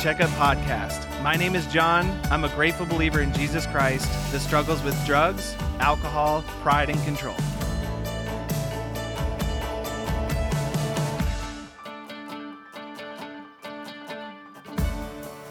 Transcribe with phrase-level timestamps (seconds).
[0.00, 1.06] Checkup Podcast.
[1.22, 2.18] My name is John.
[2.30, 7.36] I'm a grateful believer in Jesus Christ that struggles with drugs, alcohol, pride, and control.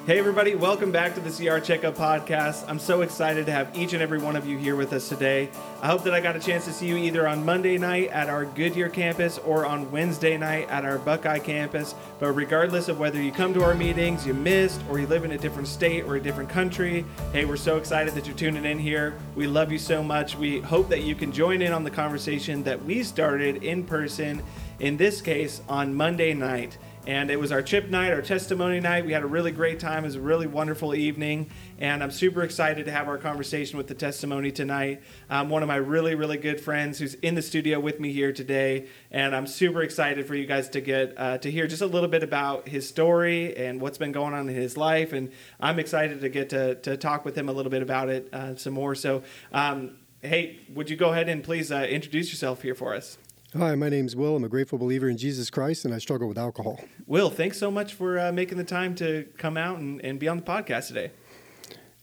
[0.10, 2.66] Hey, everybody, welcome back to the CR Checkup Podcast.
[2.68, 5.52] I'm so excited to have each and every one of you here with us today.
[5.84, 8.28] I hope that I got a chance to see you either on Monday night at
[8.28, 11.94] our Goodyear campus or on Wednesday night at our Buckeye campus.
[12.18, 15.34] But regardless of whether you come to our meetings, you missed, or you live in
[15.34, 18.80] a different state or a different country, hey, we're so excited that you're tuning in
[18.80, 19.14] here.
[19.36, 20.36] We love you so much.
[20.36, 24.42] We hope that you can join in on the conversation that we started in person,
[24.80, 29.04] in this case, on Monday night and it was our chip night, our testimony night.
[29.04, 30.04] We had a really great time.
[30.04, 31.50] It was a really wonderful evening,
[31.80, 35.02] and I'm super excited to have our conversation with the testimony tonight.
[35.28, 38.32] Um, one of my really, really good friends who's in the studio with me here
[38.32, 41.88] today, and I'm super excited for you guys to get uh, to hear just a
[41.88, 45.12] little bit about his story and what's been going on in his life.
[45.12, 48.32] And I'm excited to get to, to talk with him a little bit about it
[48.32, 48.94] uh, some more.
[48.94, 53.18] So, um, hey, would you go ahead and please uh, introduce yourself here for us?
[53.58, 54.36] Hi, my name's Will.
[54.36, 56.80] I'm a grateful believer in Jesus Christ, and I struggle with alcohol.
[57.08, 60.28] Will, thanks so much for uh, making the time to come out and, and be
[60.28, 61.10] on the podcast today.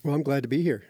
[0.03, 0.83] Well, I'm glad to be here.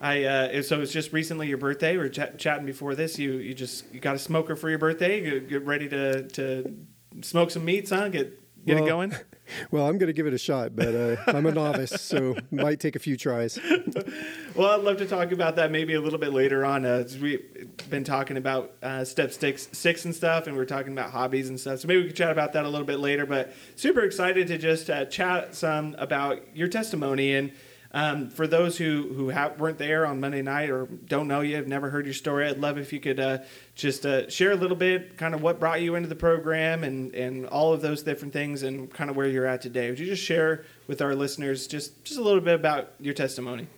[0.00, 1.98] I uh, so it's just recently your birthday.
[1.98, 3.18] We are ch- chatting before this.
[3.18, 5.20] You you just you got a smoker for your birthday.
[5.20, 6.74] Get, get ready to to
[7.20, 8.08] smoke some meats, huh?
[8.08, 9.14] Get get well, it going?
[9.70, 12.80] Well, I'm going to give it a shot, but uh, I'm a novice, so might
[12.80, 13.58] take a few tries.
[14.54, 16.84] well, I'd love to talk about that maybe a little bit later on.
[16.84, 21.10] Uh, we've been talking about uh, step six, six and stuff, and we're talking about
[21.10, 21.80] hobbies and stuff.
[21.80, 23.26] So maybe we could chat about that a little bit later.
[23.26, 27.52] But super excited to just uh, chat some about your testimony and
[27.92, 29.26] um, for those who who
[29.58, 32.58] weren't there on Monday night or don't know you, have never heard your story, I'd
[32.58, 33.38] love if you could uh,
[33.74, 37.14] just uh, share a little bit, kind of what brought you into the program and
[37.14, 39.88] and all of those different things, and kind of where you're at today.
[39.88, 43.68] Would you just share with our listeners just just a little bit about your testimony?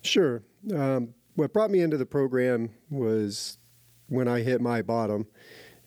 [0.00, 0.42] Sure.
[0.74, 3.58] Um, what brought me into the program was
[4.08, 5.26] when I hit my bottom,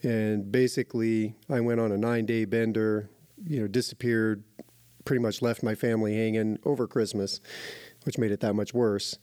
[0.04, 3.10] and basically I went on a nine day bender.
[3.44, 4.44] You know, disappeared
[5.06, 7.40] pretty much left my family hanging over Christmas,
[8.04, 9.18] which made it that much worse.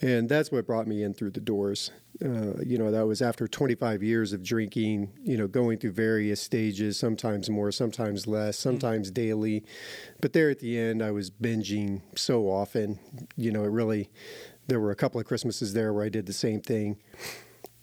[0.00, 1.90] And that's what brought me in through the doors.
[2.22, 6.40] Uh, you know, that was after 25 years of drinking, you know, going through various
[6.40, 8.70] stages, sometimes more, sometimes less, mm-hmm.
[8.70, 9.22] sometimes mm-hmm.
[9.22, 9.64] daily.
[10.20, 12.98] But there at the end, I was binging so often.
[13.36, 14.10] You know, it really,
[14.66, 16.96] there were a couple of Christmases there where I did the same thing.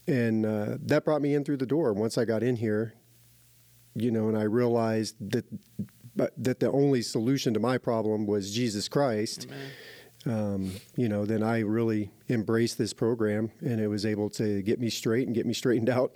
[0.06, 1.94] And uh, that brought me in through the door.
[1.94, 2.94] Once I got in here,
[3.96, 5.46] you know, and I realized that
[6.16, 9.48] but that the only solution to my problem was Jesus Christ,
[10.26, 14.80] um, you know, then I really embraced this program and it was able to get
[14.80, 16.16] me straight and get me straightened out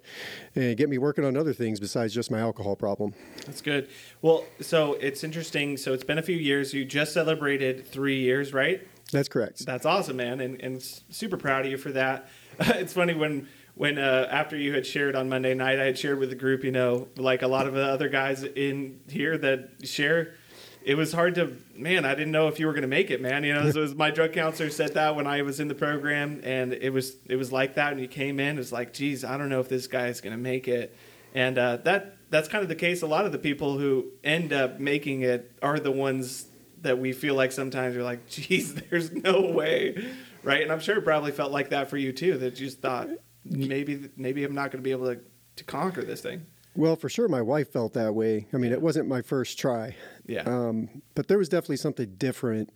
[0.56, 3.14] and get me working on other things besides just my alcohol problem.
[3.46, 3.90] That's good.
[4.22, 5.78] Well, so it's interesting.
[5.78, 6.74] So it's been a few years.
[6.74, 8.86] You just celebrated three years, right?
[9.12, 9.66] That's correct.
[9.66, 10.40] That's awesome, man.
[10.42, 12.30] And, and super proud of you for that.
[12.60, 16.18] it's funny when when uh, after you had shared on Monday night, I had shared
[16.18, 19.70] with the group, you know, like a lot of the other guys in here that
[19.84, 20.36] share.
[20.82, 22.06] It was hard to, man.
[22.06, 23.44] I didn't know if you were going to make it, man.
[23.44, 26.74] You know, was, my drug counselor said that when I was in the program, and
[26.74, 27.92] it was it was like that.
[27.92, 30.36] And you came in, it's like, geez, I don't know if this guy is going
[30.36, 30.96] to make it.
[31.34, 33.02] And uh, that that's kind of the case.
[33.02, 36.46] A lot of the people who end up making it are the ones
[36.82, 40.06] that we feel like sometimes you're like, geez, there's no way,
[40.44, 40.62] right?
[40.62, 42.38] And I'm sure it probably felt like that for you too.
[42.38, 43.10] That you just thought,
[43.46, 45.20] maybe maybe I'm not going to be able to
[45.58, 46.46] to conquer this thing.
[46.76, 48.48] Well, for sure, my wife felt that way.
[48.54, 49.96] I mean, it wasn't my first try.
[50.26, 50.42] Yeah.
[50.42, 52.70] Um, but there was definitely something different.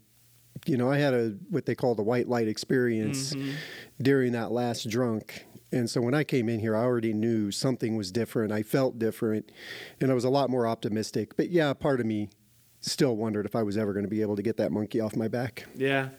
[0.65, 3.51] You know, I had a what they call the white light experience mm-hmm.
[4.01, 5.45] during that last drunk.
[5.71, 8.51] And so when I came in here, I already knew something was different.
[8.51, 9.51] I felt different,
[10.01, 11.35] and I was a lot more optimistic.
[11.35, 12.29] But yeah, part of me
[12.81, 15.15] still wondered if I was ever going to be able to get that monkey off
[15.15, 15.65] my back.
[15.75, 16.09] Yeah.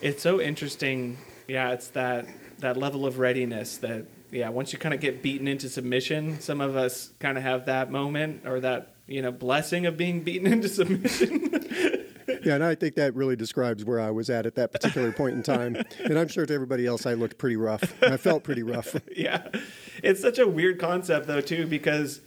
[0.00, 1.18] It's so interesting.
[1.46, 2.26] Yeah, it's that
[2.60, 6.60] that level of readiness that yeah once you kind of get beaten into submission some
[6.60, 10.46] of us kind of have that moment or that you know blessing of being beaten
[10.52, 11.48] into submission.
[12.44, 15.34] Yeah and i think that really describes where i was at at that particular point
[15.34, 15.76] in time.
[15.98, 17.82] And i'm sure to everybody else i looked pretty rough.
[18.02, 18.94] I felt pretty rough.
[19.16, 19.48] Yeah.
[20.02, 22.20] It's such a weird concept though too because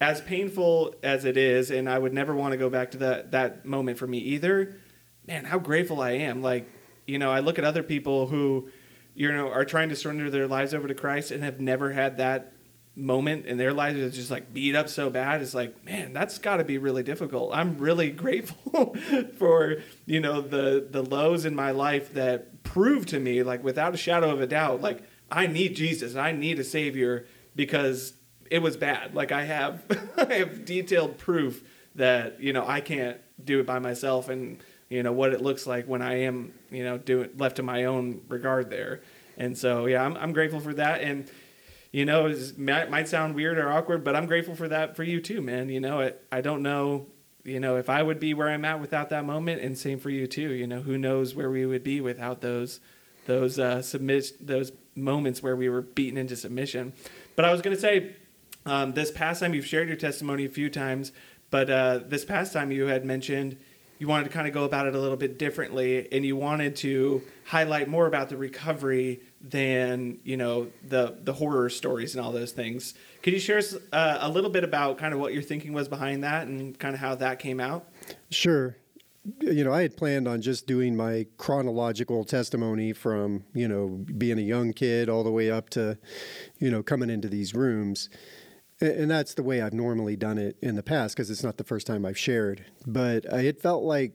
[0.00, 3.32] as painful as it is and i would never want to go back to that
[3.32, 4.76] that moment for me either
[5.26, 6.40] man how grateful i am.
[6.40, 6.70] Like
[7.06, 8.70] you know i look at other people who
[9.18, 12.18] you know, are trying to surrender their lives over to Christ and have never had
[12.18, 12.52] that
[12.94, 16.36] moment in their lives that's just like beat up so bad it's like man that's
[16.38, 17.50] got to be really difficult.
[17.52, 18.96] I'm really grateful
[19.36, 19.76] for
[20.06, 23.96] you know the the lows in my life that prove to me like without a
[23.96, 28.14] shadow of a doubt like i need jesus i need a savior because
[28.50, 29.14] it was bad.
[29.14, 29.82] Like i have
[30.16, 31.62] i have detailed proof
[31.98, 35.66] that you know I can't do it by myself, and you know what it looks
[35.66, 39.00] like when I am you know doing left to my own regard there.
[39.36, 41.30] And so yeah, I'm I'm grateful for that, and
[41.92, 45.20] you know it might, sound weird or awkward, but I'm grateful for that for you
[45.20, 45.68] too, man.
[45.68, 47.06] You know, it, I don't know
[47.44, 50.10] you know if I would be where I'm at without that moment, and same for
[50.10, 50.52] you too.
[50.52, 52.80] You know, who knows where we would be without those
[53.26, 56.92] those uh, submit those moments where we were beaten into submission.
[57.36, 58.16] But I was going to say,
[58.66, 61.12] um, this past time you've shared your testimony a few times,
[61.50, 63.56] but uh, this past time you had mentioned
[63.98, 66.76] you wanted to kind of go about it a little bit differently, and you wanted
[66.76, 72.32] to highlight more about the recovery than you know the the horror stories and all
[72.32, 72.94] those things.
[73.22, 73.60] Could you share
[73.92, 76.94] uh, a little bit about kind of what your thinking was behind that and kind
[76.94, 77.86] of how that came out?
[78.30, 78.76] Sure
[79.40, 84.38] you know, I had planned on just doing my chronological testimony from, you know, being
[84.38, 85.98] a young kid all the way up to,
[86.58, 88.08] you know, coming into these rooms.
[88.80, 91.64] And that's the way I've normally done it in the past because it's not the
[91.64, 92.64] first time I've shared.
[92.86, 94.12] But it felt like,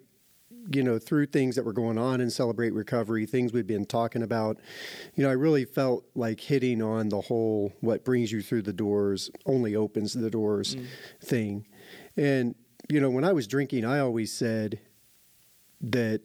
[0.72, 4.24] you know, through things that were going on in Celebrate Recovery, things we've been talking
[4.24, 4.58] about,
[5.16, 8.72] you know, I really felt like hitting on the whole what brings you through the
[8.72, 10.86] doors only opens the doors mm.
[11.22, 11.68] thing.
[12.16, 12.56] And,
[12.90, 14.80] you know, when I was drinking, I always said,
[15.84, 16.22] that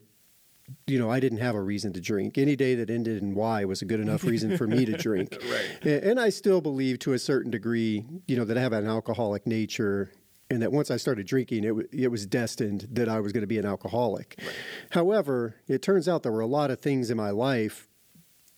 [0.87, 2.39] you know, I didn't have a reason to drink.
[2.39, 5.37] Any day that ended in Y was a good enough reason for me to drink.
[5.51, 6.03] right.
[6.03, 9.47] And, I still believe to a certain degree, you know, that I have an alcoholic
[9.47, 10.11] nature
[10.51, 13.43] and that once I started drinking, it, w- it was destined that I was going
[13.43, 14.35] to be an alcoholic.
[14.39, 14.55] Right.
[14.91, 17.89] However, it turns out there were a lot of things in my life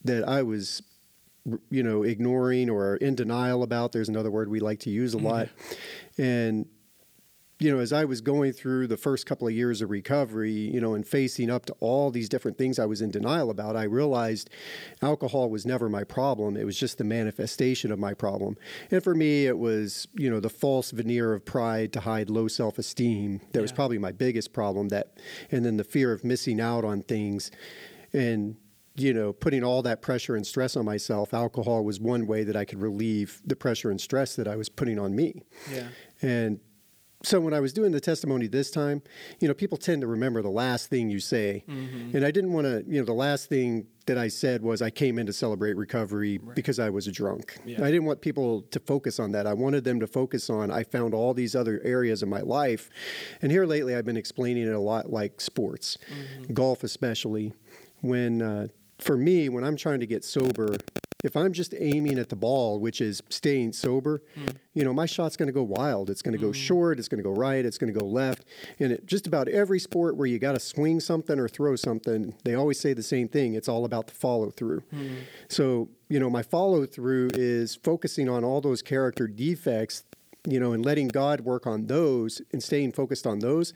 [0.04, 0.82] that I was,
[1.68, 3.92] you know, ignoring or in denial about.
[3.92, 5.26] There's another word we like to use a mm-hmm.
[5.26, 5.48] lot.
[6.16, 6.66] And
[7.60, 10.80] you know, as I was going through the first couple of years of recovery, you
[10.80, 13.82] know, and facing up to all these different things I was in denial about, I
[13.82, 14.48] realized
[15.02, 16.56] alcohol was never my problem.
[16.56, 18.56] It was just the manifestation of my problem.
[18.90, 22.48] And for me, it was, you know, the false veneer of pride to hide low
[22.48, 23.42] self esteem.
[23.52, 23.62] That yeah.
[23.62, 24.88] was probably my biggest problem.
[24.88, 25.18] That,
[25.50, 27.50] and then the fear of missing out on things.
[28.14, 28.56] And,
[28.96, 32.56] you know, putting all that pressure and stress on myself, alcohol was one way that
[32.56, 35.42] I could relieve the pressure and stress that I was putting on me.
[35.70, 35.88] Yeah.
[36.22, 36.60] And
[37.22, 39.02] so when I was doing the testimony this time,
[39.40, 41.64] you know, people tend to remember the last thing you say.
[41.68, 42.16] Mm-hmm.
[42.16, 44.88] And I didn't want to, you know, the last thing that I said was I
[44.90, 46.56] came in to celebrate recovery right.
[46.56, 47.58] because I was a drunk.
[47.66, 47.84] Yeah.
[47.84, 49.46] I didn't want people to focus on that.
[49.46, 52.88] I wanted them to focus on I found all these other areas of my life.
[53.42, 56.54] And here lately I've been explaining it a lot like sports, mm-hmm.
[56.54, 57.52] golf especially.
[58.00, 58.68] When uh,
[58.98, 60.76] for me, when I'm trying to get sober,
[61.22, 64.54] if I'm just aiming at the ball, which is staying sober, mm.
[64.74, 66.10] you know, my shot's going to go wild.
[66.10, 66.54] It's going to go mm.
[66.54, 66.98] short.
[66.98, 67.64] It's going to go right.
[67.64, 68.44] It's going to go left.
[68.78, 72.34] And it, just about every sport where you got to swing something or throw something,
[72.44, 73.54] they always say the same thing.
[73.54, 74.82] It's all about the follow through.
[74.94, 75.16] Mm.
[75.48, 80.04] So, you know, my follow through is focusing on all those character defects,
[80.46, 83.72] you know, and letting God work on those and staying focused on those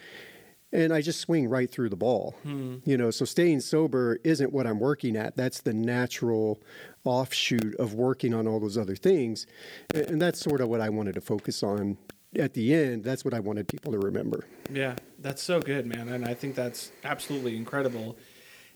[0.75, 2.35] and I just swing right through the ball.
[2.43, 2.79] Hmm.
[2.85, 5.37] You know, so staying sober isn't what I'm working at.
[5.37, 6.61] That's the natural
[7.05, 9.47] offshoot of working on all those other things.
[9.95, 11.97] And that's sort of what I wanted to focus on
[12.37, 13.05] at the end.
[13.05, 14.45] That's what I wanted people to remember.
[14.71, 16.09] Yeah, that's so good, man.
[16.09, 18.19] And I think that's absolutely incredible.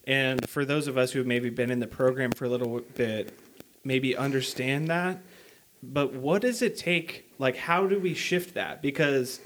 [0.06, 2.81] And for those of us who have maybe been in the program for a little
[2.94, 3.37] bit,
[3.83, 5.20] maybe understand that.
[5.82, 7.32] But what does it take?
[7.39, 8.82] Like, how do we shift that?
[8.82, 9.41] Because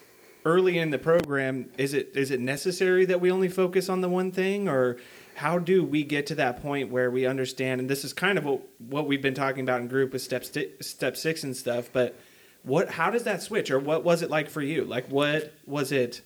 [0.44, 4.08] early in the program, is it is it necessary that we only focus on the
[4.08, 4.96] one thing, or
[5.36, 7.80] how do we get to that point where we understand?
[7.80, 10.44] And this is kind of what, what we've been talking about in group with step
[10.44, 11.90] st- step six and stuff.
[11.92, 12.18] But
[12.62, 14.84] what how does that switch, or what was it like for you?
[14.84, 16.22] Like, what was it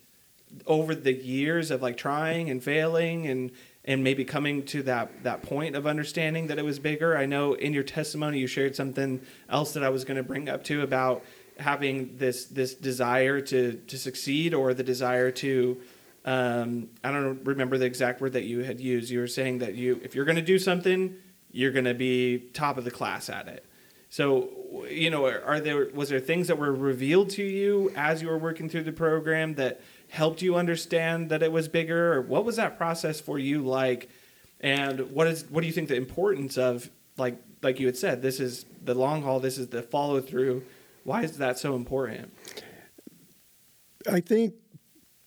[0.66, 3.50] over the years of like trying and failing and
[3.84, 7.16] and maybe coming to that that point of understanding that it was bigger.
[7.16, 10.48] I know in your testimony you shared something else that I was going to bring
[10.48, 11.24] up too about
[11.58, 15.80] having this this desire to to succeed or the desire to
[16.24, 19.10] um, I don't remember the exact word that you had used.
[19.10, 21.14] You were saying that you if you're going to do something,
[21.52, 23.64] you're going to be top of the class at it.
[24.08, 28.28] So, you know, are there was there things that were revealed to you as you
[28.28, 32.44] were working through the program that helped you understand that it was bigger or what
[32.44, 34.08] was that process for you like?
[34.60, 38.20] And what is what do you think the importance of like like you had said,
[38.20, 40.64] this is the long haul, this is the follow through
[41.06, 42.32] why is that so important?
[44.10, 44.54] I think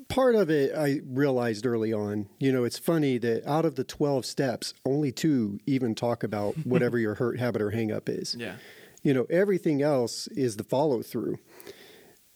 [0.09, 2.27] part of it I realized early on.
[2.37, 6.55] You know, it's funny that out of the 12 steps, only two even talk about
[6.65, 8.35] whatever your hurt habit or hangup is.
[8.37, 8.55] Yeah.
[9.03, 11.39] You know, everything else is the follow through.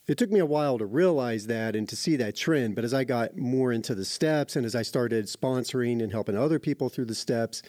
[0.07, 2.93] It took me a while to realize that and to see that trend, but as
[2.93, 6.87] I got more into the steps and as I started sponsoring and helping other people
[6.89, 7.61] through the steps,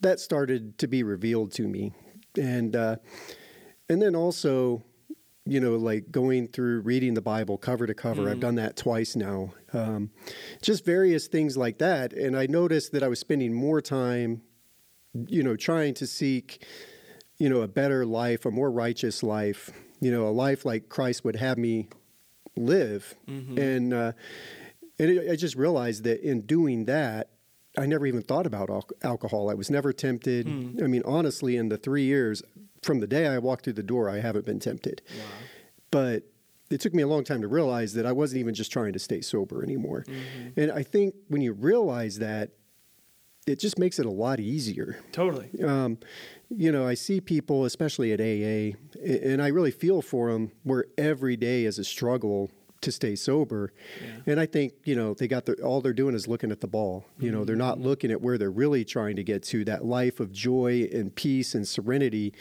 [0.00, 1.92] that started to be revealed to me.
[2.38, 2.96] And uh,
[3.90, 4.82] and then also
[5.44, 8.28] you know, like going through reading the Bible cover to cover.
[8.30, 9.52] I've done that twice now.
[9.72, 10.10] Um,
[10.62, 12.12] just various things like that.
[12.12, 14.42] And I noticed that I was spending more time,
[15.26, 16.64] you know, trying to seek,
[17.38, 19.70] you know, a better life, a more righteous life,
[20.00, 21.88] you know, a life like Christ would have me
[22.56, 23.14] live.
[23.58, 24.12] And, uh,
[24.98, 27.30] and it, I just realized that in doing that,
[27.76, 29.50] I never even thought about al- alcohol.
[29.50, 30.46] I was never tempted.
[30.46, 32.42] I mean, honestly, in the three years
[32.82, 35.02] from the day I walked through the door, I haven't been tempted.
[35.90, 36.24] But
[36.70, 38.98] it took me a long time to realize that I wasn't even just trying to
[38.98, 40.04] stay sober anymore.
[40.56, 42.50] And I think when you realize that,
[43.46, 44.98] it just makes it a lot easier.
[45.10, 45.50] Totally.
[45.64, 45.98] Um,
[46.48, 50.86] you know, I see people, especially at AA, and I really feel for them where
[50.96, 52.50] every day is a struggle
[52.82, 53.72] to stay sober.
[54.00, 54.32] Yeah.
[54.32, 56.66] And I think, you know, they got the, all they're doing is looking at the
[56.66, 57.06] ball.
[57.18, 60.20] You know, they're not looking at where they're really trying to get to that life
[60.20, 62.34] of joy and peace and serenity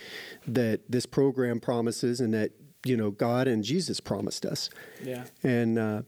[0.46, 2.52] that this program promises and that,
[2.86, 4.70] you know, God and Jesus promised us.
[5.04, 5.26] Yeah.
[5.44, 6.02] And, uh,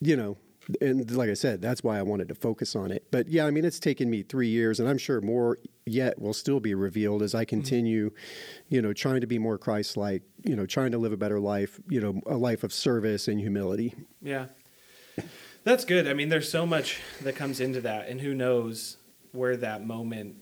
[0.00, 0.38] you know,
[0.80, 3.06] and like I said, that's why I wanted to focus on it.
[3.10, 6.32] But yeah, I mean, it's taken me three years, and I'm sure more yet will
[6.32, 7.48] still be revealed as I mm-hmm.
[7.48, 8.10] continue,
[8.68, 11.40] you know, trying to be more Christ like, you know, trying to live a better
[11.40, 13.94] life, you know, a life of service and humility.
[14.20, 14.46] Yeah.
[15.64, 16.08] That's good.
[16.08, 18.96] I mean, there's so much that comes into that, and who knows
[19.32, 20.36] where that moment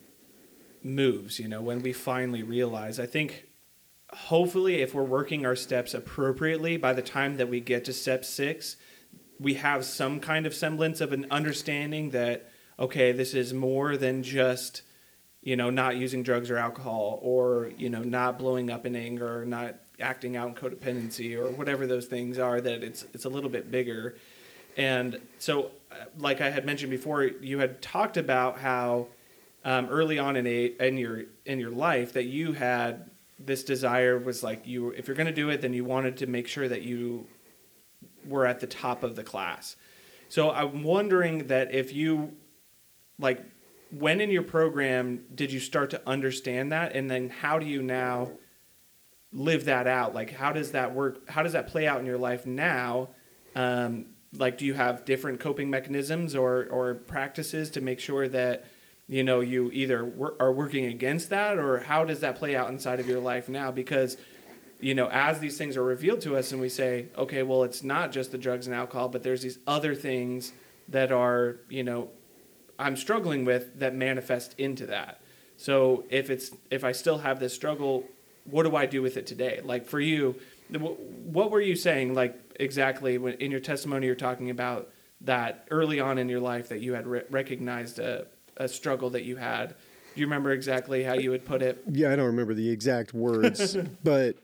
[0.83, 2.99] moves, you know, when we finally realize.
[2.99, 3.47] I think
[4.13, 8.25] hopefully, if we're working our steps appropriately, by the time that we get to step
[8.25, 8.77] six,
[9.41, 14.23] we have some kind of semblance of an understanding that, okay, this is more than
[14.23, 14.83] just,
[15.43, 19.41] you know, not using drugs or alcohol, or, you know, not blowing up in anger,
[19.41, 23.29] or not acting out in codependency, or whatever those things are, that it's, it's a
[23.29, 24.15] little bit bigger.
[24.77, 29.09] And so, uh, like I had mentioned before, you had talked about how
[29.65, 34.19] um, early on in a in your in your life that you had this desire
[34.19, 36.69] was like you if you're going to do it, then you wanted to make sure
[36.69, 37.27] that you
[38.31, 39.77] were at the top of the class.
[40.29, 42.33] So I'm wondering that if you
[43.19, 43.45] like
[43.91, 46.95] when in your program did you start to understand that?
[46.95, 48.31] And then how do you now
[49.33, 50.15] live that out?
[50.15, 51.29] Like how does that work?
[51.29, 53.11] How does that play out in your life now?
[53.57, 58.65] Um, like do you have different coping mechanisms or or practices to make sure that
[59.09, 61.59] you know you either wor- are working against that?
[61.59, 63.73] Or how does that play out inside of your life now?
[63.73, 64.17] Because
[64.81, 67.83] you know as these things are revealed to us and we say okay well it's
[67.83, 70.53] not just the drugs and alcohol but there's these other things
[70.89, 72.09] that are you know
[72.79, 75.21] i'm struggling with that manifest into that.
[75.57, 78.05] So if it's if i still have this struggle
[78.45, 79.61] what do i do with it today?
[79.63, 80.37] Like for you
[81.25, 84.89] what were you saying like exactly when in your testimony you're talking about
[85.23, 89.25] that early on in your life that you had re- recognized a, a struggle that
[89.25, 89.75] you had?
[90.15, 91.83] Do you remember exactly how you would put it?
[91.91, 94.37] Yeah, I don't remember the exact words, but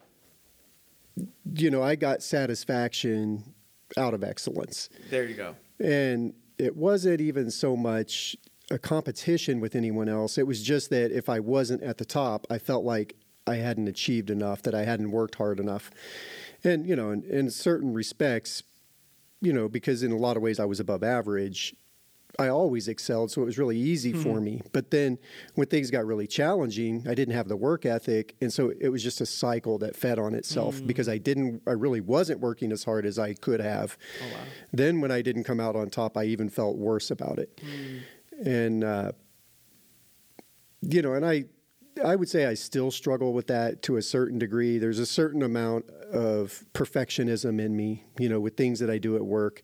[1.54, 3.54] you know, I got satisfaction
[3.96, 4.88] out of excellence.
[5.10, 8.36] there you go And it wasn't even so much
[8.70, 10.38] a competition with anyone else.
[10.38, 13.14] It was just that if I wasn't at the top, I felt like
[13.46, 15.90] I hadn't achieved enough, that I hadn't worked hard enough.
[16.64, 18.64] And, you know, in, in certain respects,
[19.40, 21.76] you know, because in a lot of ways I was above average,
[22.38, 24.44] I always excelled, so it was really easy for hmm.
[24.44, 24.62] me.
[24.72, 25.18] But then
[25.54, 29.02] when things got really challenging, I didn't have the work ethic, and so it was
[29.02, 30.86] just a cycle that fed on itself hmm.
[30.86, 33.96] because I didn't, I really wasn't working as hard as I could have.
[34.22, 34.40] oh wow
[34.72, 37.60] Then when I didn't come out on top, I even felt worse about it.
[37.62, 38.48] Hmm.
[38.48, 39.12] And uh,
[40.82, 41.44] you know, and I
[42.04, 44.78] I would say I still struggle with that to a certain degree.
[44.78, 49.16] There's a certain amount of perfectionism in me, you know, with things that I do
[49.16, 49.62] at work.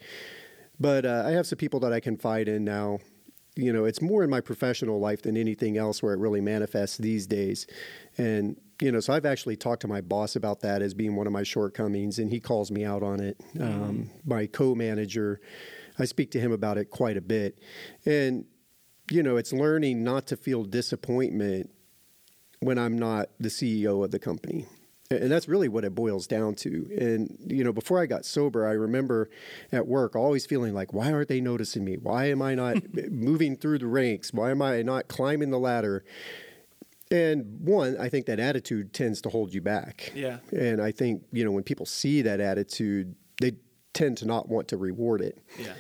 [0.79, 2.99] But uh, I have some people that I confide in now.
[3.55, 6.97] You know, it's more in my professional life than anything else where it really manifests
[6.97, 7.67] these days.
[8.17, 11.27] And, you know, so I've actually talked to my boss about that as being one
[11.27, 13.39] of my shortcomings, and he calls me out on it.
[13.61, 15.41] Um, my co manager,
[15.99, 17.59] I speak to him about it quite a bit.
[18.07, 18.47] And,
[19.11, 21.71] you know, it's learning not to feel disappointment
[22.61, 24.67] when I'm not the CEO of the company.
[25.17, 26.89] And that's really what it boils down to.
[26.99, 29.31] And, you know, before I got sober, I remember
[29.71, 31.97] at work always feeling like, why aren't they noticing me?
[31.97, 32.77] Why am I not
[33.11, 34.33] moving through the ranks?
[34.33, 36.05] Why am I not climbing the ladder?
[37.11, 40.13] And one, I think that attitude tends to hold you back.
[40.15, 40.39] Yeah.
[40.51, 43.53] And I think, you know, when people see that attitude, they
[43.93, 45.39] tend to not want to reward it.
[45.59, 45.75] yeah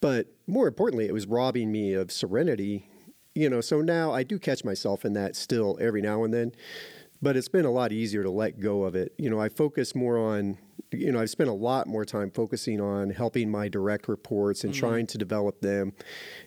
[0.00, 2.88] But more importantly, it was robbing me of serenity.
[3.34, 6.52] You know, so now I do catch myself in that still every now and then,
[7.22, 9.14] but it's been a lot easier to let go of it.
[9.16, 10.58] You know, I focus more on,
[10.90, 14.74] you know, I've spent a lot more time focusing on helping my direct reports and
[14.74, 15.92] trying to develop them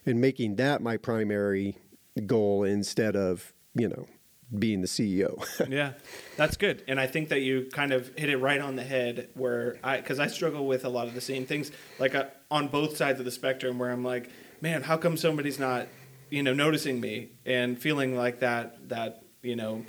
[0.06, 1.78] and making that my primary
[2.26, 4.06] goal instead of, you know,
[4.60, 5.44] being the CEO.
[5.70, 5.94] yeah,
[6.36, 6.84] that's good.
[6.90, 9.98] And I think that you kind of hit it right on the head where I,
[9.98, 13.20] because I struggle with a lot of the same things, like uh, on both sides
[13.20, 14.30] of the spectrum, where I'm like,
[14.62, 15.88] man, how come somebody's not,
[16.30, 19.86] you know, noticing me and feeling like that, that, you know,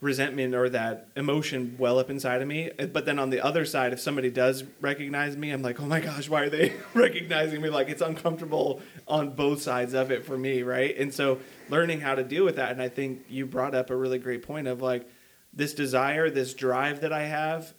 [0.00, 2.70] resentment or that emotion well up inside of me.
[2.78, 5.86] Uh, but then on the other side, if somebody does recognize me, I'm like, oh
[5.86, 7.68] my gosh, why are they recognizing me?
[7.68, 10.96] Like it's uncomfortable on both sides of it for me, right?
[10.96, 11.38] And so
[11.68, 12.72] learning how to deal with that.
[12.72, 15.06] And I think you brought up a really great point of like
[15.52, 17.74] this desire, this drive that I have,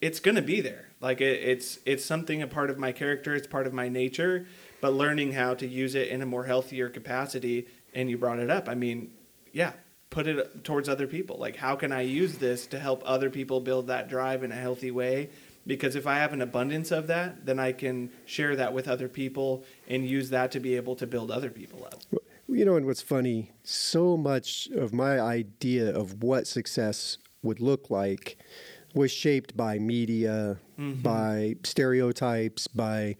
[0.00, 0.88] it's to be there.
[1.00, 4.46] Like it, it's it's something a part of my character, it's part of my nature,
[4.80, 7.66] but learning how to use it in a more healthier capacity.
[7.94, 8.68] And you brought it up.
[8.68, 9.12] I mean,
[9.52, 9.72] yeah,
[10.10, 11.36] put it towards other people.
[11.38, 14.56] Like, how can I use this to help other people build that drive in a
[14.56, 15.30] healthy way?
[15.66, 19.06] Because if I have an abundance of that, then I can share that with other
[19.08, 22.02] people and use that to be able to build other people up.
[22.48, 27.90] You know, and what's funny, so much of my idea of what success would look
[27.90, 28.38] like
[28.94, 31.02] was shaped by media, Mm-hmm.
[31.02, 33.16] by stereotypes, by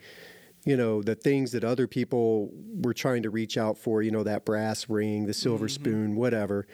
[0.68, 2.50] you know the things that other people
[2.84, 4.02] were trying to reach out for.
[4.02, 5.82] You know, that brass ring, the silver Mm-hmm.
[5.82, 6.66] spoon, whatever.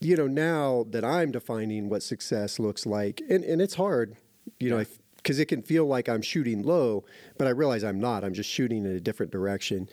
[0.00, 4.16] You know, now that I'm defining what success looks like, and and it's hard.
[4.58, 4.84] You know,
[5.16, 7.04] because it can feel like I'm shooting low,
[7.36, 8.24] but I realize I'm not.
[8.24, 9.86] I'm just shooting in a different direction.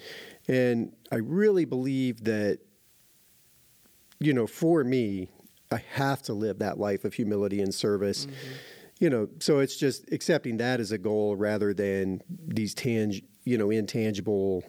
[0.48, 2.60] And I really believe that,
[4.20, 5.28] you know, for me,
[5.70, 8.26] I have to live that life of humility and service.
[8.26, 8.56] Mm-hmm.
[9.00, 13.58] You know, so it's just accepting that as a goal rather than these tang, you
[13.58, 14.64] know, intangible,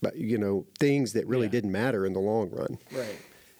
[0.00, 1.52] but, you know, things that really Yeah.
[1.52, 2.78] didn't matter in the long run.
[2.90, 3.16] Right.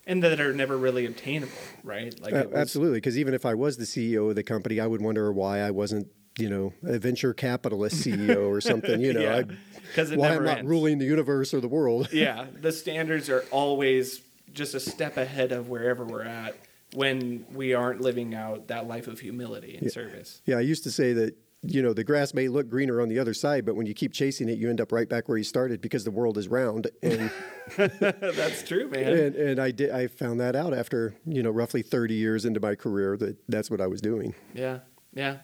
[0.06, 1.52] And that are never really obtainable,
[1.84, 2.18] right?
[2.20, 4.86] Like Uh, was- absolutely, because even if I was the CEO of the company, I
[4.86, 9.00] would wonder why I wasn't, you know, a venture capitalist CEO or something.
[9.02, 10.68] You know, Yeah, I, why never I'm not ends.
[10.70, 12.08] ruling the universe or the world.
[12.12, 16.56] yeah, the standards are always just a step ahead of wherever we're at
[16.94, 20.42] when we aren't living out that life of humility and service.
[20.44, 23.18] Yeah, I used to say that you know the grass may look greener on the
[23.18, 25.44] other side, but when you keep chasing it, you end up right back where you
[25.44, 26.88] started because the world is round.
[27.02, 27.30] And
[27.76, 29.12] That's true, man.
[29.12, 32.60] and, and I did I found that out after you know roughly 30 years into
[32.60, 34.34] my career that that's what I was doing.
[34.54, 34.80] Yeah,
[35.14, 35.38] yeah,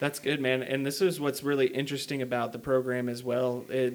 [0.00, 0.62] that's good, man.
[0.62, 3.64] And this is what's really interesting about the program as well.
[3.70, 3.94] It,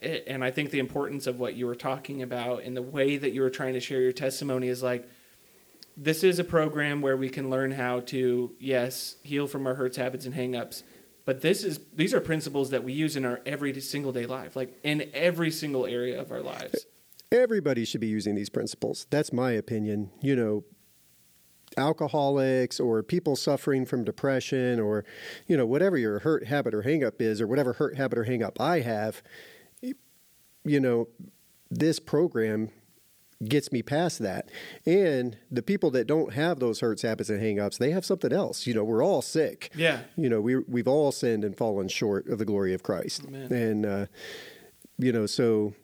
[0.00, 3.16] it, and I think the importance of what you were talking about and the way
[3.16, 5.08] that you were trying to share your testimony is like
[5.96, 9.96] this is a program where we can learn how to yes heal from our hurts,
[9.96, 10.82] habits, and hangups.
[11.24, 14.56] But this is these are principles that we use in our every single day life,
[14.56, 16.86] like in every single area of our lives.
[17.30, 19.06] Everybody should be using these principles.
[19.10, 20.10] That's my opinion.
[20.20, 20.64] You know,
[21.76, 25.04] alcoholics or people suffering from depression or
[25.46, 28.60] you know whatever your hurt habit or hangup is or whatever hurt habit or hangup
[28.60, 29.22] I have
[30.64, 31.08] you know
[31.70, 32.70] this program
[33.48, 34.48] gets me past that
[34.86, 38.66] and the people that don't have those hurts habits and hang-ups they have something else
[38.66, 40.00] you know we're all sick Yeah.
[40.16, 43.52] you know we we've all sinned and fallen short of the glory of Christ Amen.
[43.52, 44.06] and uh,
[44.98, 45.74] you know so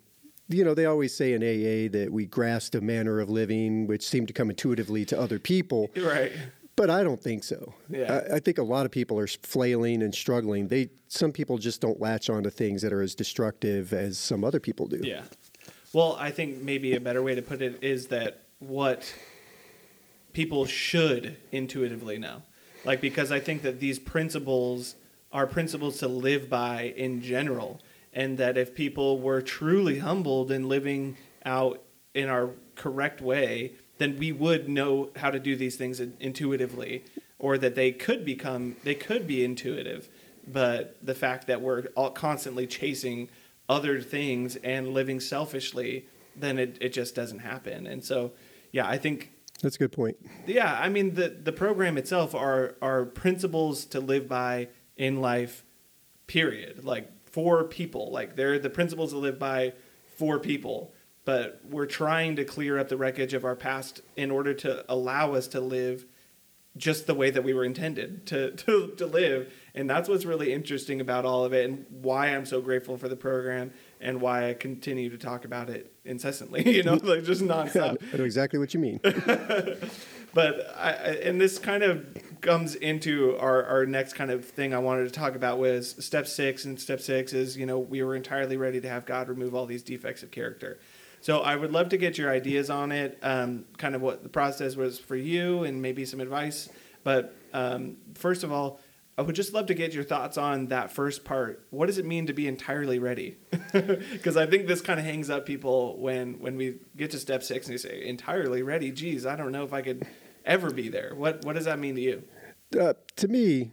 [0.51, 4.03] you know, they always say in AA that we grasped a manner of living which
[4.03, 6.33] seemed to come intuitively to other people, Right.
[6.75, 7.75] but I don't think so.
[7.90, 8.23] Yeah.
[8.31, 10.68] I, I think a lot of people are flailing and struggling.
[10.68, 14.42] They some people just don't latch on to things that are as destructive as some
[14.42, 15.01] other people do.
[15.03, 15.25] Yeah.
[15.99, 19.13] Well, I think maybe a better way to put it is that what
[20.33, 22.43] people should intuitively know.
[22.85, 24.95] Like, because I think that these principles
[25.33, 27.81] are principles to live by in general.
[28.13, 31.83] And that if people were truly humbled and living out
[32.15, 37.03] in our correct way, then we would know how to do these things intuitively,
[37.41, 40.09] or that they could become, they could be intuitive.
[40.47, 43.31] But the fact that we're all constantly chasing
[43.69, 47.87] other things and living selfishly, then it, it just doesn't happen.
[47.87, 48.33] And so,
[48.73, 50.17] yeah, I think That's a good point.
[50.47, 55.65] yeah, I mean the the program itself are are principles to live by in life,
[56.27, 56.85] period.
[56.85, 59.73] Like for people, like they're the principles to live by
[60.17, 60.93] for people.
[61.25, 65.35] But we're trying to clear up the wreckage of our past in order to allow
[65.35, 66.07] us to live
[66.79, 69.53] just the way that we were intended to, to, to live.
[69.75, 73.09] And that's what's really interesting about all of it and why I'm so grateful for
[73.09, 77.43] the program and why I continue to talk about it incessantly, you know, like just
[77.43, 79.01] nonstop I know exactly what you mean.
[80.35, 82.07] but I, and this kind of
[82.41, 86.27] comes into our, our next kind of thing I wanted to talk about was step
[86.27, 86.64] six.
[86.64, 89.67] And step six is, you know, we were entirely ready to have God remove all
[89.67, 90.79] these defects of character.
[91.21, 94.29] So I would love to get your ideas on it, um, kind of what the
[94.29, 96.69] process was for you and maybe some advice.
[97.03, 98.81] But um, first of all,
[99.17, 101.67] I would just love to get your thoughts on that first part.
[101.71, 103.37] What does it mean to be entirely ready?
[103.73, 107.43] Because I think this kind of hangs up people when when we get to step
[107.43, 108.91] six and you say entirely ready.
[108.91, 110.07] Geez, I don't know if I could
[110.47, 111.13] ever be there.
[111.15, 112.23] What what does that mean to you?
[112.79, 113.73] Uh, to me,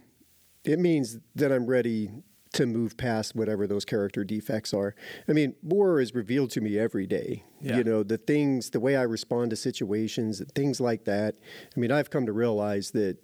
[0.64, 2.10] it means that I'm ready
[2.56, 4.94] to move past whatever those character defects are.
[5.28, 7.44] I mean, more is revealed to me every day.
[7.60, 7.78] Yeah.
[7.78, 11.36] You know, the things, the way I respond to situations, things like that.
[11.76, 13.18] I mean, I've come to realize that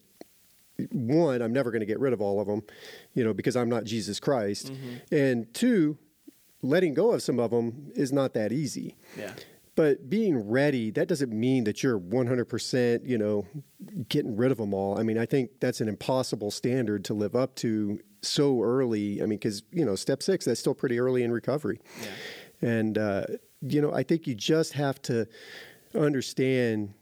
[0.91, 2.63] one, I'm never going to get rid of all of them,
[3.15, 4.73] you know, because I'm not Jesus Christ.
[4.73, 5.15] Mm-hmm.
[5.15, 5.99] And two,
[6.63, 8.97] letting go of some of them is not that easy.
[9.17, 9.33] Yeah.
[9.75, 13.47] But being ready, that doesn't mean that you're 100%, you know,
[14.09, 14.99] getting rid of them all.
[14.99, 19.21] I mean, I think that's an impossible standard to live up to so early.
[19.21, 21.81] I mean, because, you know, step six, that's still pretty early in recovery.
[22.01, 22.69] Yeah.
[22.69, 23.25] And, uh,
[23.61, 25.27] you know, I think you just have to
[25.95, 26.95] understand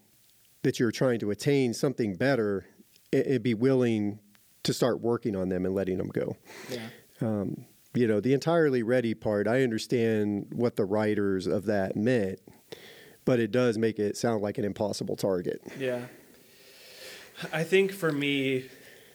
[0.63, 2.67] that you're trying to attain something better
[3.13, 4.19] and, and be willing
[4.63, 6.37] to start working on them and letting them go.
[6.71, 6.89] Yeah.
[7.21, 12.39] Um, you know, the entirely ready part, I understand what the writers of that meant,
[13.25, 15.61] but it does make it sound like an impossible target.
[15.79, 16.03] Yeah.
[17.53, 18.67] I think for me,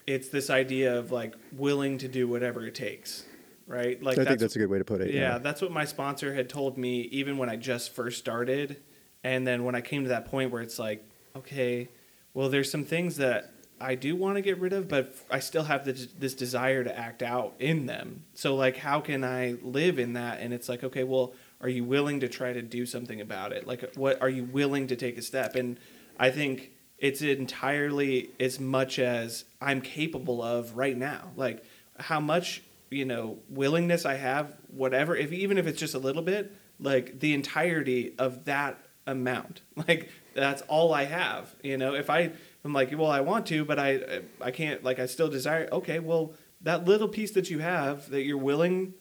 [0.06, 3.24] it's this idea of like willing to do whatever it takes,
[3.66, 4.00] right?
[4.02, 5.12] Like I think that's a good way to put it.
[5.12, 8.82] yeah, that's what my sponsor had told me even when I just first started.
[9.24, 11.88] And then when I came to that point where it's like, okay,
[12.32, 15.64] well, there's some things that I do want to get rid of, but I still
[15.64, 18.24] have this, this desire to act out in them.
[18.34, 20.40] So, like, how can I live in that?
[20.40, 23.66] And it's like, okay, well, are you willing to try to do something about it?
[23.66, 25.56] Like, what are you willing to take a step?
[25.56, 25.78] And
[26.18, 31.30] I think it's entirely as much as I'm capable of right now.
[31.36, 31.64] Like,
[31.98, 36.22] how much you know willingness I have, whatever, if even if it's just a little
[36.22, 41.54] bit, like the entirety of that amount, like that's all I have.
[41.62, 42.32] You know, if I
[42.66, 44.82] I'm like, well, I want to, but I I can't.
[44.82, 45.68] Like, I still desire.
[45.70, 48.94] Okay, well, that little piece that you have that you're willing,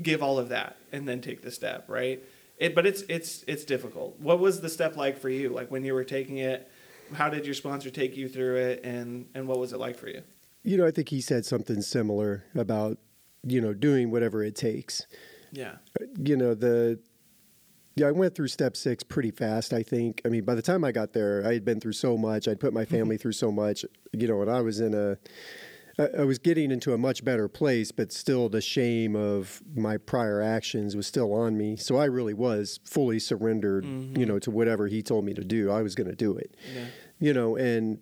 [0.00, 2.22] give all of that, and then take the step, right?
[2.56, 4.18] It, but it's it's it's difficult.
[4.18, 5.50] What was the step like for you?
[5.50, 6.70] Like when you were taking it,
[7.14, 10.08] how did your sponsor take you through it, and and what was it like for
[10.08, 10.22] you?
[10.62, 12.98] You know, I think he said something similar about,
[13.44, 15.06] you know, doing whatever it takes.
[15.52, 15.76] Yeah,
[16.18, 16.98] You know, the
[17.96, 20.20] yeah, I went through step six pretty fast, I think.
[20.26, 22.46] I mean, by the time I got there, I had been through so much.
[22.46, 22.94] I'd put my mm-hmm.
[22.94, 25.16] family through so much, you know, and I was in a,
[25.98, 29.96] I I was getting into a much better place, but still the shame of my
[29.96, 31.76] prior actions was still on me.
[31.76, 34.24] So I really was fully surrendered, you mm-hmm.
[34.24, 35.70] know, to whatever he told me to do.
[35.70, 36.84] I was going to do it, yeah,
[37.18, 37.98] you know, and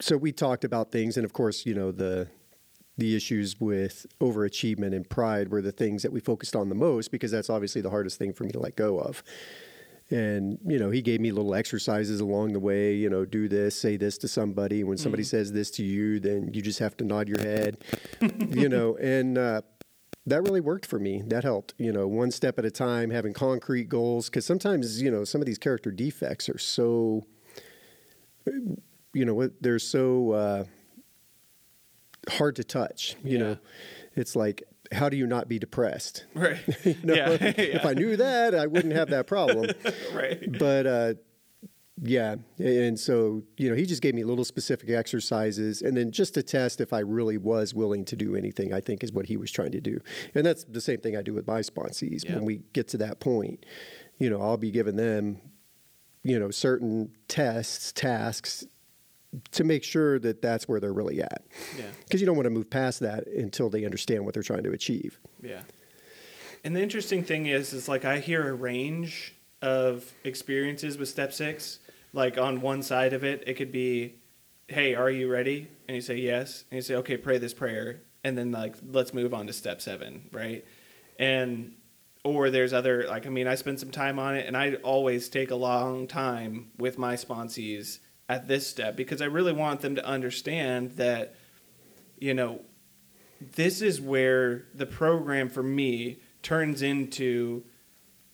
[0.00, 1.16] so we talked about things.
[1.16, 2.28] And of course, you know, the,
[2.96, 7.10] the issues with overachievement and pride were the things that we focused on the most
[7.10, 9.22] because that's obviously the hardest thing for me to let go of.
[10.10, 13.74] And, you know, he gave me little exercises along the way, you know, do this,
[13.80, 14.84] say this to somebody.
[14.84, 17.82] When somebody says this to you, then you just have to nod your head,
[18.50, 19.62] you know, and uh,
[20.26, 21.22] that really worked for me.
[21.26, 24.28] That helped, you know, one step at a time, having concrete goals.
[24.28, 27.26] Because sometimes, you know, some of these character defects are so,
[29.14, 30.64] you know, what they're so uh,
[32.28, 33.44] hard to touch, you Yeah.
[33.44, 33.56] know.
[34.16, 34.62] It's like,
[34.94, 36.24] how do you not be depressed?
[36.34, 39.70] right, You know, yeah, if I knew that, I wouldn't have that problem.
[40.12, 41.14] right, but uh,
[42.02, 46.34] yeah, and so you know, he just gave me little specific exercises, and then just
[46.34, 48.72] to test if I really was willing to do anything.
[48.72, 50.00] I think is what he was trying to do,
[50.34, 52.24] and that's the same thing I do with my sponsees.
[52.24, 52.36] Yeah.
[52.36, 53.64] When we get to that point,
[54.18, 55.40] you know, I'll be giving them,
[56.22, 58.64] you know, certain tests, tasks.
[59.52, 61.44] To make sure that that's where they're really at,
[61.76, 61.84] yeah.
[62.04, 64.70] because you don't want to move past that until they understand what they're trying to
[64.70, 65.18] achieve.
[65.42, 65.62] Yeah.
[66.62, 71.32] And the interesting thing is, is like I hear a range of experiences with step
[71.32, 71.78] six.
[72.12, 74.14] Like on one side of it, it could be,
[74.68, 78.00] "Hey, are you ready?" And you say yes, and you say, "Okay, pray this prayer,"
[78.22, 80.64] and then like let's move on to step seven, right?
[81.18, 81.74] And
[82.24, 85.28] or there's other like I mean, I spend some time on it, and I always
[85.28, 89.96] take a long time with my sponsees at this step because I really want them
[89.96, 91.34] to understand that,
[92.18, 92.60] you know,
[93.40, 97.64] this is where the program for me turns into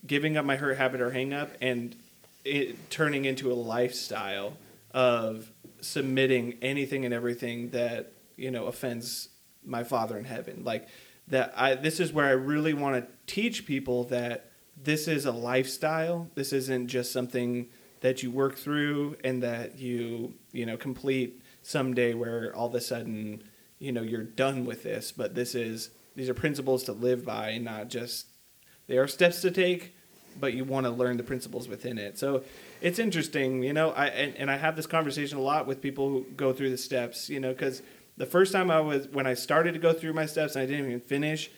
[0.07, 1.97] giving up my hurt habit or hang up and
[2.45, 4.55] it turning into a lifestyle
[4.93, 5.51] of
[5.81, 9.29] submitting anything and everything that you know offends
[9.65, 10.63] my father in heaven.
[10.65, 10.89] Like
[11.29, 14.51] that i this is where i really want to teach people that
[14.83, 16.29] this is a lifestyle.
[16.35, 17.69] This isn't just something
[18.01, 22.81] that you work through and that you you know complete someday where all of a
[22.81, 23.43] sudden
[23.79, 27.59] you know you're done with this but this is these are principles to live by
[27.59, 28.27] not just
[28.87, 29.95] they are steps to take
[30.39, 32.43] but you want to learn the principles within it so
[32.81, 36.09] it's interesting you know i and, and i have this conversation a lot with people
[36.09, 37.83] who go through the steps you know because
[38.21, 40.67] the first time I was when I started to go through my steps and I
[40.67, 41.51] didn't even finish,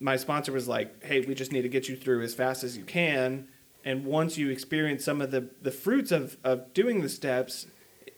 [0.00, 2.76] my sponsor was like, "Hey, we just need to get you through as fast as
[2.76, 3.46] you can."
[3.84, 7.66] And once you experience some of the the fruits of of doing the steps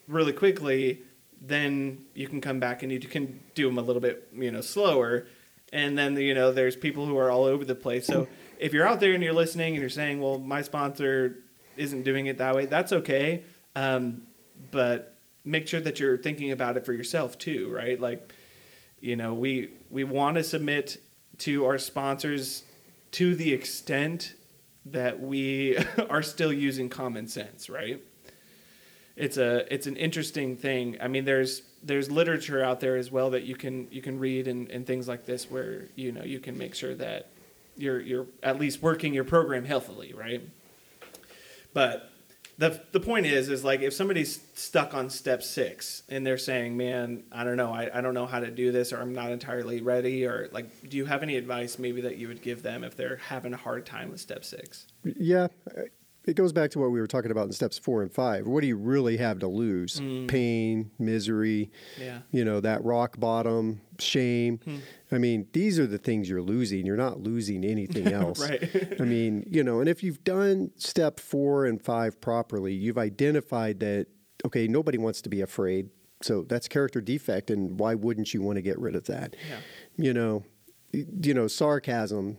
[0.09, 1.03] really quickly,
[1.41, 4.61] then you can come back and you can do them a little bit, you know,
[4.61, 5.27] slower.
[5.73, 8.07] And then you know, there's people who are all over the place.
[8.07, 8.27] So
[8.59, 11.37] if you're out there and you're listening and you're saying, "Well, my sponsor
[11.77, 13.45] isn't doing it that way," that's okay.
[13.77, 14.23] Um,
[14.71, 18.01] but make sure that you're thinking about it for yourself too, right?
[18.01, 18.33] Like,
[19.01, 21.01] you know, we we want to submit
[21.39, 22.65] to our sponsors
[23.13, 24.35] to the extent
[24.87, 25.77] that we
[26.11, 28.03] are still using common sense, right?
[29.17, 30.97] It's a it's an interesting thing.
[31.01, 34.49] I mean, there's there's literature out there as well that you can you can read
[34.49, 37.29] and, and things like this where you know you can make sure that
[37.77, 40.43] you're you're at least working your program healthily, right?
[41.73, 42.10] But
[42.61, 46.77] the the point is is like if somebody's stuck on step six and they're saying
[46.77, 49.33] man i don't know I, I don't know how to do this or i'm not
[49.33, 52.85] entirely ready or like do you have any advice maybe that you would give them
[52.85, 54.87] if they're having a hard time with step six?
[55.05, 55.49] Yeah,
[56.31, 58.47] it goes back to what we were talking about in steps four and five.
[58.47, 60.01] What do you really have to lose?
[60.01, 60.29] Mm.
[60.29, 64.61] Pain, misery, yeah you know, that rock bottom, shame.
[64.65, 64.77] Hmm.
[65.13, 66.87] I mean, these are the things you're losing.
[66.87, 68.41] You're not losing anything else.
[68.41, 68.63] right
[69.01, 73.81] I mean, you know, and if you've done step four and five properly, you've identified
[73.81, 74.07] that,
[74.47, 75.91] okay, nobody wants to be afraid.
[76.23, 77.51] So that's character defect.
[77.51, 79.35] And why wouldn't you want to get rid of that?
[79.49, 79.59] yeah
[79.97, 80.45] You know,
[80.93, 82.39] you know, sarcasm,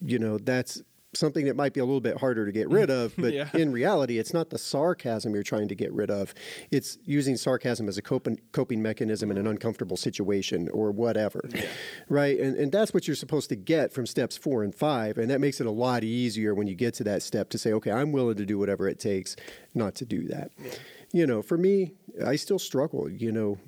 [0.00, 0.82] you know, that's
[1.16, 2.74] something that might be a little bit harder to get mm.
[2.74, 3.48] rid of, but Yeah.
[3.54, 6.34] in reality, it's not the sarcasm you're trying to get rid of.
[6.70, 11.48] It's using sarcasm as a coping, coping mechanism in an uncomfortable situation or whatever.
[11.54, 11.66] Yeah.
[12.08, 12.38] Right.
[12.38, 15.18] And, and that's what you're supposed to get from steps four and five.
[15.18, 17.72] And that makes it a lot easier when you get to that step to say,
[17.72, 19.36] okay, I'm willing to do whatever it takes
[19.74, 20.50] not to do that.
[20.62, 20.72] Yeah.
[21.12, 21.92] You know, for me,
[22.24, 23.08] I still struggle.
[23.08, 23.58] You know,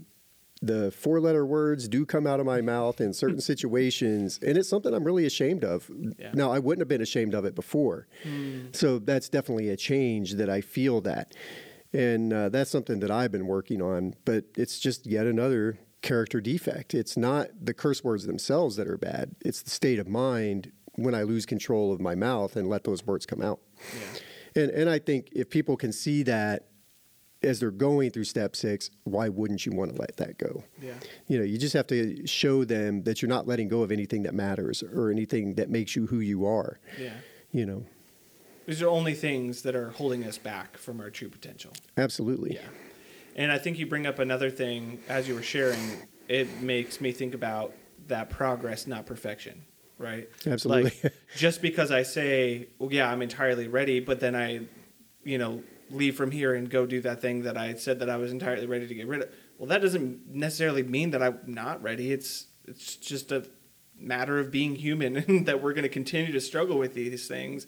[0.60, 4.68] the four letter words do come out of my mouth in certain situations, and it's
[4.68, 5.90] something I'm really ashamed of.
[6.18, 6.30] Yeah.
[6.34, 8.06] Now, I wouldn't have been ashamed of it before.
[8.72, 11.34] So that's definitely a change that I feel that.
[11.92, 16.40] And uh, that's something that I've been working on, but it's just yet another character
[16.40, 16.94] defect.
[16.94, 21.14] It's not the curse words themselves that are bad, it's the state of mind when
[21.14, 23.60] I lose control of my mouth and let those words come out.
[23.94, 26.66] yeah And, and I think if people can see that
[27.42, 30.64] as they're going through step six, why wouldn't you want to let that go?
[30.82, 30.94] yeah
[31.28, 34.22] You know, you just have to show them that you're not letting go of anything
[34.24, 36.80] that matters or anything that makes you who you are.
[36.98, 37.14] yeah
[37.52, 37.84] You know,
[38.66, 42.54] these are only things that are holding us back from our true potential absolutely.
[42.54, 42.68] Yeah.
[43.36, 45.78] And I think you bring up another thing as you were sharing.
[46.26, 47.72] It makes me think about
[48.08, 49.62] that progress, not perfection,
[49.96, 50.28] right?
[50.44, 50.92] Absolutely.
[51.04, 54.62] Like, just because I say, well, yeah, I'm entirely ready, but then I,
[55.22, 58.16] you know, leave from here and go do that thing that I said that I
[58.16, 59.30] was entirely ready to get rid of.
[59.58, 62.12] Well, that doesn't necessarily mean that I'm not ready.
[62.12, 63.46] It's it's just a
[63.98, 67.66] matter of being human and that we're going to continue to struggle with these things.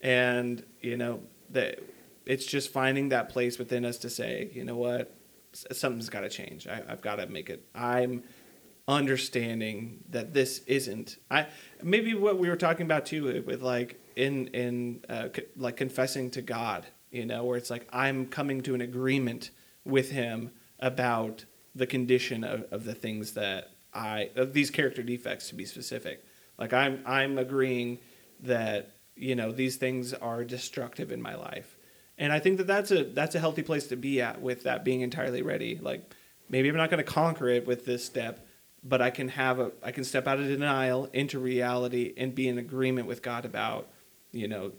[0.00, 1.80] And, you know, that
[2.24, 5.14] it's just finding that place within us to say, you know what,
[5.52, 6.66] something's got to change.
[6.66, 7.66] I, I've got to make it.
[7.74, 8.22] I'm
[8.86, 11.16] understanding that this isn't.
[11.30, 11.46] I
[11.82, 16.30] maybe what we were talking about too with like in in uh, co- like confessing
[16.32, 19.50] to God, you know, where it's like I'm coming to an agreement
[19.84, 21.44] with Him about
[21.74, 26.24] the condition of, of the things that I of these character defects to be specific.
[26.58, 27.98] Like I'm I'm agreeing
[28.40, 31.76] that you know these things are destructive in my life
[32.16, 34.84] and i think that that's a that's a healthy place to be at with that
[34.84, 36.14] being entirely ready like
[36.48, 38.46] maybe i'm not going to conquer it with this step
[38.84, 42.48] but i can have a i can step out of denial into reality and be
[42.48, 43.88] in agreement with god about
[44.30, 44.70] you know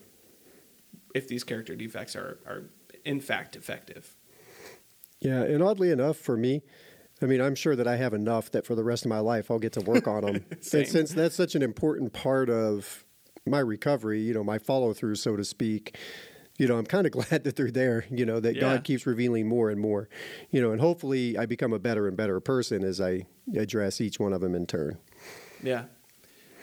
[1.15, 2.63] if these character defects are are
[3.05, 4.15] in fact effective
[5.19, 6.61] Yeah, and oddly enough, for me,
[7.21, 9.51] I mean, I'm sure that I have enough that for the rest of my life
[9.51, 10.45] I'll get to work on them.
[10.73, 13.03] And since that's such an important part of
[13.45, 15.97] my recovery, you know, my follow through, so to speak,
[16.57, 18.61] you know, I'm kind of glad that they're there, you know, that Yeah.
[18.61, 20.07] God keeps revealing more and more,
[20.51, 24.19] you know, and hopefully I become a better and better person as I address each
[24.19, 24.97] one of them in turn.
[25.63, 25.85] Yeah.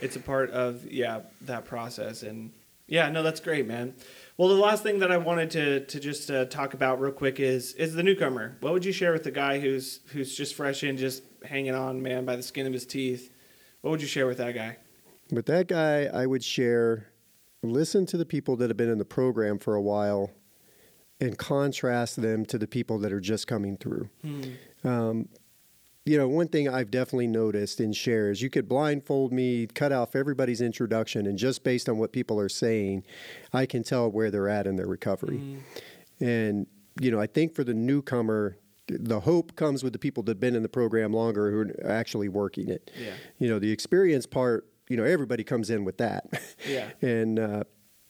[0.00, 2.52] It's a part of yeah, that process and
[2.86, 3.94] yeah, no that's great, man.
[4.36, 7.40] Well, the last thing that I wanted to to just uh, talk about real quick
[7.40, 8.56] is is the newcomer.
[8.60, 12.02] What would you share with the guy who's who's just fresh in, just hanging on,
[12.02, 13.32] man, by the skin of his teeth?
[13.80, 14.76] What would you share with that guy?
[15.30, 17.08] With that guy, I would share
[17.62, 20.30] listen to the people that have been in the program for a while
[21.20, 24.08] and contrast them to the people that are just coming through.
[24.84, 25.28] Um,
[26.06, 30.14] you know, one thing I've definitely noticed in shares, you could blindfold me, cut off
[30.14, 33.04] everybody's introduction, and just based on what people are saying,
[33.52, 35.58] I can tell where they're at in their recovery.
[36.20, 36.68] And,
[37.00, 38.56] you know, I think for the newcomer,
[38.88, 42.28] the hope comes with the people that've been in the program longer who are actually
[42.28, 42.90] working it.
[42.98, 43.14] Yeah.
[43.38, 46.24] You know, the experience part, you know, everybody comes in with that.
[46.68, 46.90] Yeah.
[47.02, 47.64] and, uh,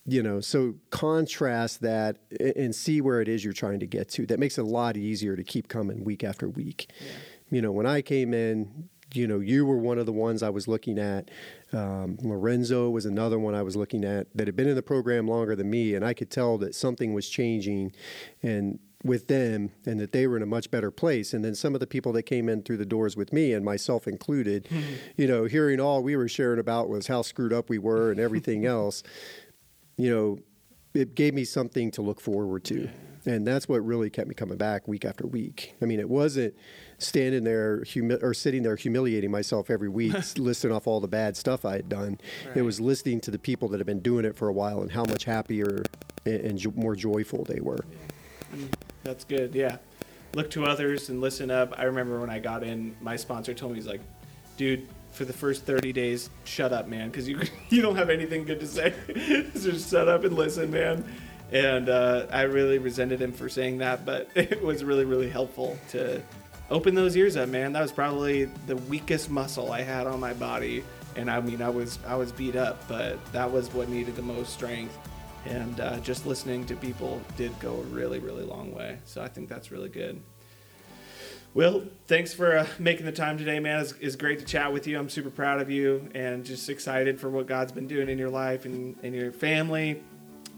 [0.05, 4.27] you know, so contrast that and see where it is you're trying to get to.
[4.27, 6.91] That makes it a lot easier to keep coming week after week.
[7.01, 7.13] Yeah.
[7.51, 10.51] You know, when I came in, you know, you were one of the ones I
[10.51, 11.31] was looking at.
[11.73, 15.29] Um, Lorenzo was another one I was looking at that had been in the program
[15.29, 17.93] longer than me, and I could tell that something was changing,
[18.43, 21.33] and with them, and that they were in a much better place.
[21.33, 23.65] And then some of the people that came in through the doors with me, and
[23.65, 24.69] myself included,
[25.17, 28.19] you know, hearing all we were sharing about was how screwed up we were and
[28.19, 29.03] everything else.
[29.97, 30.39] You know,
[30.95, 32.89] it gave me something to look forward to.
[33.27, 35.75] And that's what really kept me coming back week after week.
[35.83, 36.55] I mean, it wasn't
[36.99, 41.37] standing there humi- or sitting there humiliating myself every week, listing off all the bad
[41.37, 42.19] stuff I had done.
[42.47, 42.59] Right.
[42.59, 44.93] It was listening to the people that have been doing it for a while and
[44.93, 45.83] how much happier
[46.25, 47.85] and, and jo- more joyful they were.
[49.03, 49.55] That's good.
[49.55, 49.79] Yeah.
[50.35, 51.75] Look to others and listen up.
[51.77, 54.03] I remember when I got in, my sponsor told me, he's like,
[54.57, 58.45] dude, for the first 30 days, shut up, man, because you, you don't have anything
[58.45, 58.95] good to say.
[59.55, 61.05] Just shut up and listen, man.
[61.53, 65.79] And uh, I really resented him for saying that, but it was really, really helpful
[65.91, 66.23] to
[66.71, 67.73] open those ears up, man.
[67.73, 70.85] That was probably the weakest muscle I had on my body.
[71.15, 74.23] And I mean, I was I was beat up, but that was what needed the
[74.23, 74.97] most strength.
[75.47, 78.99] And uh, just listening to people did go a really really long way.
[79.05, 80.21] So i think that's really good.
[81.55, 83.81] Well thanks for uh, making the time today man.
[83.81, 84.99] It's, it's great to chat with you.
[84.99, 88.29] I'm super proud of you and just excited for what god's been doing in your
[88.29, 90.03] life and in your family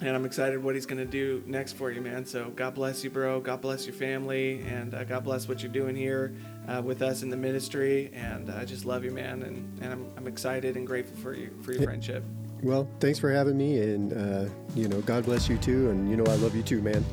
[0.01, 2.25] and i'm excited what he's going to do next for you man.
[2.25, 3.41] So god bless you bro.
[3.41, 4.61] God bless your family.
[4.63, 6.35] And uh, god bless what you're doing here
[6.69, 8.11] uh, with us in the ministry.
[8.13, 9.43] And i just love you man.
[9.43, 12.23] And, and I'm, I'm excited and grateful for you for your friendship.
[12.63, 16.17] Well, thanks for having me, and uh, you know, God bless you too, and you
[16.17, 17.05] know, I love you too, man.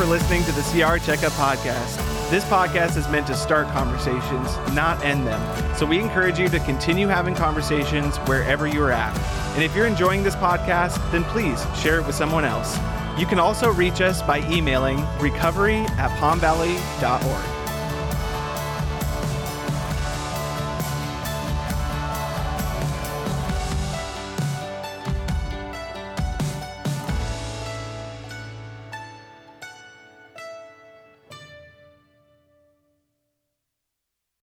[0.00, 1.98] For listening to the CR Checkup Podcast.
[2.30, 5.76] This podcast is meant to start conversations, not end them.
[5.76, 9.14] So we encourage you to continue having conversations wherever you're at.
[9.56, 12.78] And if you're enjoying this podcast, then please share it with someone else.
[13.18, 17.59] You can also reach us by emailing recovery at palmvalley.org.